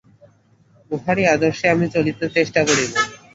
উহারই 0.91 1.25
আদর্শে 1.33 1.65
আমি 1.73 1.85
চলিতে 1.95 2.25
চেষ্টা 2.35 2.61
করিব। 2.67 2.91